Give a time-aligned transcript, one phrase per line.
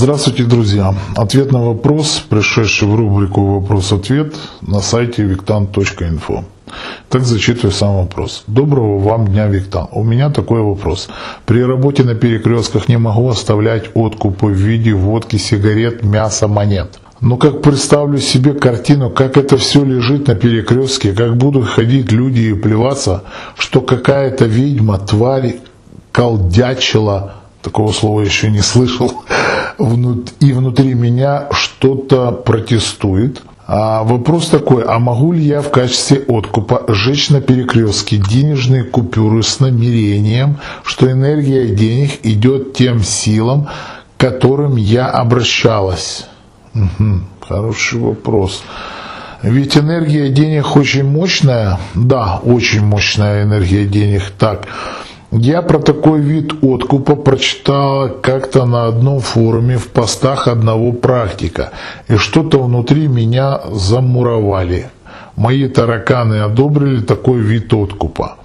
[0.00, 0.94] Здравствуйте, друзья.
[1.16, 6.44] Ответ на вопрос, пришедший в рубрику «Вопрос-ответ» на сайте виктан.инфо.
[7.08, 8.44] Так зачитываю сам вопрос.
[8.46, 9.88] Доброго вам дня, Виктан.
[9.90, 11.08] У меня такой вопрос.
[11.46, 17.00] При работе на перекрестках не могу оставлять откупы в виде водки, сигарет, мяса, монет.
[17.20, 22.42] Но как представлю себе картину, как это все лежит на перекрестке, как будут ходить люди
[22.42, 23.24] и плеваться,
[23.56, 25.56] что какая-то ведьма, тварь,
[26.12, 29.24] колдячила, такого слова еще не слышал,
[29.78, 33.42] и внутри меня что-то протестует.
[33.70, 39.42] А вопрос такой, а могу ли я в качестве откупа сжечь на перекрестке денежные купюры
[39.42, 43.68] с намерением, что энергия денег идет тем силам,
[44.16, 46.26] к которым я обращалась?
[46.74, 48.62] Угу, хороший вопрос.
[49.42, 54.22] Ведь энергия денег очень мощная, да, очень мощная энергия денег.
[54.38, 54.66] Так,
[55.30, 61.72] я про такой вид откупа прочитала как-то на одном форуме в постах одного практика,
[62.08, 64.90] и что-то внутри меня замуровали.
[65.36, 68.36] Мои тараканы одобрили такой вид откупа.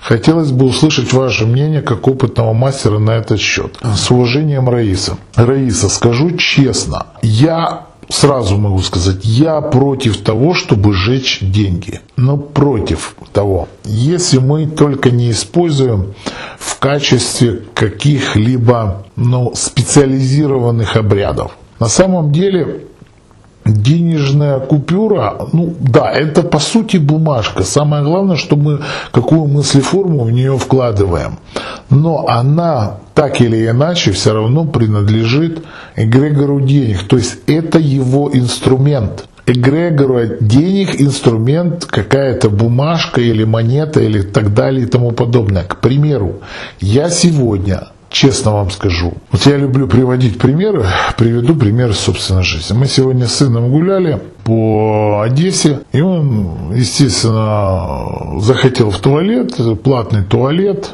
[0.00, 3.76] Хотелось бы услышать ваше мнение как опытного мастера на этот счет.
[3.82, 5.16] С уважением, Раиса.
[5.34, 12.00] Раиса, скажу честно, я сразу могу сказать, я против того, чтобы сжечь деньги.
[12.16, 13.68] Но против того.
[13.84, 16.14] Если мы только не используем
[16.58, 21.52] в качестве каких-либо ну, специализированных обрядов.
[21.78, 22.86] На самом деле
[23.64, 27.64] денежная купюра, ну да, это по сути бумажка.
[27.64, 28.80] Самое главное, что мы
[29.12, 31.38] какую мыслеформу в нее вкладываем.
[31.90, 35.64] Но она так или иначе все равно принадлежит
[35.96, 37.04] эгрегору денег.
[37.04, 39.26] То есть это его инструмент.
[39.46, 45.62] Эгрегора денег, инструмент, какая-то бумажка или монета или так далее и тому подобное.
[45.62, 46.40] К примеру,
[46.80, 49.14] я сегодня честно вам скажу.
[49.30, 50.84] Вот я люблю приводить примеры,
[51.16, 52.74] приведу пример собственной жизни.
[52.74, 60.90] Мы сегодня с сыном гуляли по Одессе, и он, естественно, захотел в туалет, платный туалет,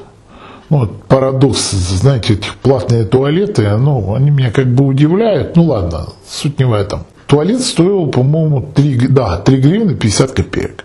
[0.79, 5.57] вот парадокс, знаете, этих платные туалеты, ну, они меня как бы удивляют.
[5.57, 7.05] Ну ладно, суть не в этом.
[7.27, 10.85] Туалет стоил, по-моему, 3, да, 3 гривны 50 копеек.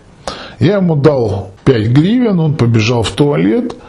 [0.60, 3.76] Я ему дал 5 гривен, он побежал в туалет–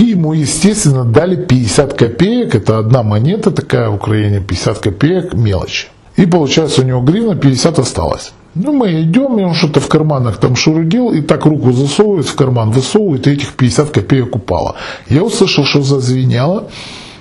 [0.00, 5.90] и ему, естественно, дали 50 копеек, это одна монета такая в Украине, 50 копеек, мелочь.
[6.16, 8.32] И получается у него гривна 50 осталось.
[8.54, 12.34] Ну, мы идем, и он что-то в карманах там шурудил, и так руку засовывает в
[12.34, 14.74] карман, высовывает, и этих 50 копеек упало.
[15.08, 16.68] Я услышал, что зазвенело.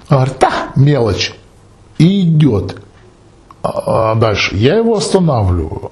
[0.09, 1.33] Он говорит, да, мелочь.
[1.99, 2.77] И идет.
[3.61, 4.55] А дальше.
[4.55, 5.91] Я его останавливаю.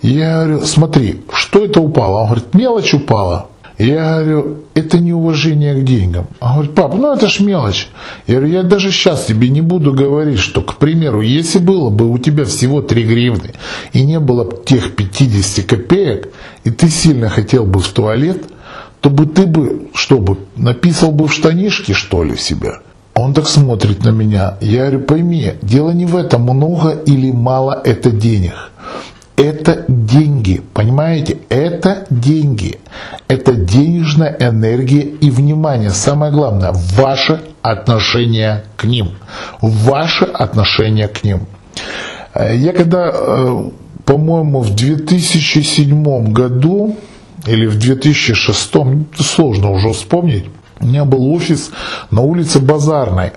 [0.00, 2.18] Я говорю, смотри, что это упало?
[2.18, 3.48] Он говорит, мелочь упала.
[3.82, 6.28] Я говорю, это не уважение к деньгам.
[6.40, 7.88] Он говорит, пап, ну это ж мелочь.
[8.28, 12.08] Я говорю, я даже сейчас тебе не буду говорить, что, к примеру, если было бы
[12.08, 13.54] у тебя всего 3 гривны
[13.92, 16.32] и не было бы тех 50 копеек,
[16.62, 18.44] и ты сильно хотел бы в туалет,
[19.00, 22.82] то бы ты бы, что бы, написал бы в штанишки, что ли, себя?
[23.14, 24.58] Он так смотрит на меня.
[24.60, 28.71] Я говорю, пойми, дело не в этом, много или мало это денег
[29.42, 31.38] это деньги, понимаете?
[31.48, 32.78] Это деньги.
[33.28, 35.90] Это денежная энергия и внимание.
[35.90, 39.10] Самое главное, ваше отношение к ним.
[39.60, 41.46] Ваше отношение к ним.
[42.34, 43.70] Э, я когда, э,
[44.04, 46.96] по-моему, в 2007 году
[47.46, 50.46] или в 2006, сложно уже вспомнить,
[50.80, 51.70] у меня был офис
[52.10, 53.32] на улице Базарной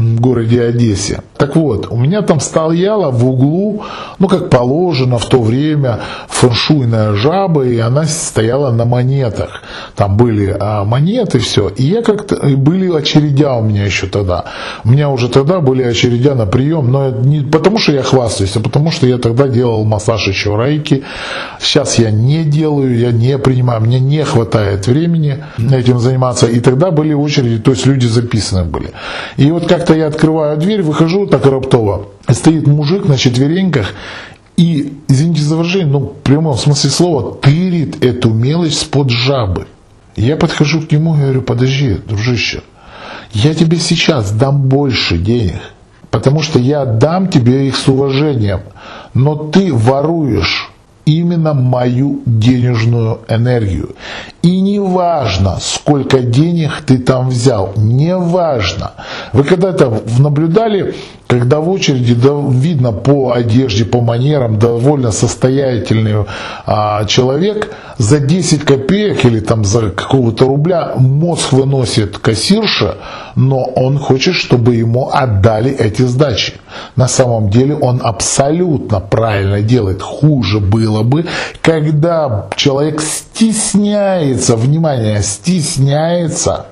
[0.00, 1.22] в городе Одессе.
[1.36, 3.82] Так вот, у меня там стояла в углу,
[4.18, 9.62] ну как положено в то время, фэншуйная жаба, и она стояла на монетах.
[9.96, 11.68] Там были а, монеты, все.
[11.68, 14.44] И я как-то, были очередя у меня еще тогда.
[14.84, 18.60] У меня уже тогда были очередя на прием, но не потому что я хвастаюсь, а
[18.60, 21.02] потому что я тогда делал массаж еще райки.
[21.60, 26.46] Сейчас я не делаю, я не принимаю, мне не хватает времени этим заниматься.
[26.46, 28.90] И тогда были очереди, то есть люди записаны были.
[29.36, 33.94] И вот как-то я открываю дверь, выхожу так раптово, стоит мужик на четвереньках
[34.56, 39.66] и, извините за выражение, ну, в прямом смысле слова, тырит эту мелочь с-под жабы.
[40.14, 42.62] Я подхожу к нему и говорю, подожди, дружище,
[43.32, 45.60] я тебе сейчас дам больше денег,
[46.12, 48.60] потому что я дам тебе их с уважением,
[49.14, 50.70] но ты воруешь
[51.06, 53.96] именно мою денежную энергию.
[54.42, 58.90] И не важно, сколько денег ты там взял, не важно.
[59.32, 60.96] Вы когда-то наблюдали,
[61.28, 66.26] когда в очереди да, видно по одежде, по манерам довольно состоятельный
[66.66, 72.96] а, человек за 10 копеек или там за какого-то рубля мозг выносит кассирша,
[73.36, 76.54] но он хочет, чтобы ему отдали эти сдачи.
[76.96, 80.02] На самом деле он абсолютно правильно делает.
[80.02, 81.26] Хуже было бы,
[81.60, 83.00] когда человек
[84.32, 86.66] стесняется, внимание, стесняется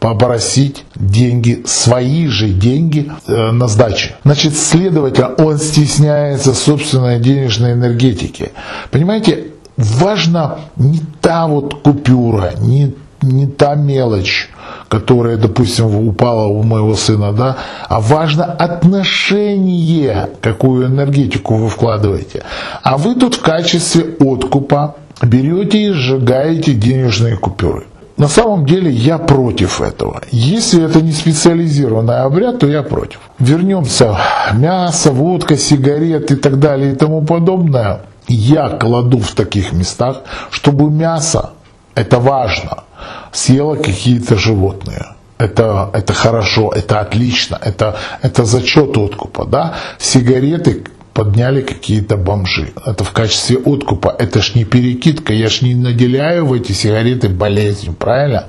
[0.00, 4.14] попросить деньги, свои же деньги э, на сдачу.
[4.24, 8.50] Значит, следовательно, он стесняется собственной денежной энергетики.
[8.90, 14.50] Понимаете, важно не та вот купюра, не, не та мелочь,
[14.88, 17.56] которая, допустим, упала у моего сына, да,
[17.88, 22.42] а важно отношение, какую энергетику вы вкладываете.
[22.82, 27.86] А вы тут в качестве откупа берете и сжигаете денежные купюры.
[28.16, 30.22] На самом деле я против этого.
[30.30, 33.18] Если это не специализированный обряд, то я против.
[33.38, 34.16] Вернемся.
[34.52, 38.02] Мясо, водка, сигареты и так далее и тому подобное.
[38.28, 41.50] Я кладу в таких местах, чтобы мясо,
[41.94, 42.84] это важно,
[43.32, 45.04] съело какие-то животные.
[45.38, 49.44] Это, это хорошо, это отлично, это, это зачет откупа.
[49.44, 49.74] Да?
[49.98, 52.72] Сигареты подняли какие-то бомжи.
[52.86, 54.14] Это в качестве откупа.
[54.18, 58.46] Это ж не перекидка, я ж не наделяю в эти сигареты болезнью, правильно?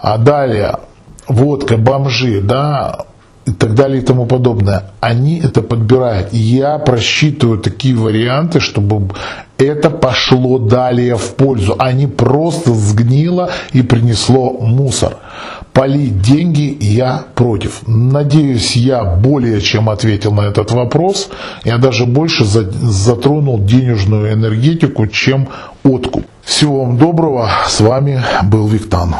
[0.00, 0.78] А далее,
[1.28, 3.06] водка, бомжи, да,
[3.50, 4.84] и так далее и тому подобное.
[5.00, 6.32] Они это подбирают.
[6.32, 9.08] Я просчитываю такие варианты, чтобы
[9.58, 15.16] это пошло далее в пользу, а не просто сгнило и принесло мусор.
[15.72, 17.82] Полить деньги я против.
[17.86, 21.28] Надеюсь, я более чем ответил на этот вопрос.
[21.64, 25.48] Я даже больше затронул денежную энергетику, чем
[25.84, 26.26] откуп.
[26.42, 27.48] Всего вам доброго.
[27.68, 29.14] С вами был Виктан.